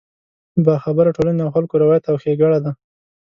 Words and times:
د 0.55 0.57
باخبره 0.67 1.15
ټولنې 1.17 1.41
او 1.45 1.49
خلکو 1.55 1.81
روایت 1.83 2.03
او 2.07 2.15
ښېګړه 2.23 2.59
ده. 2.65 2.71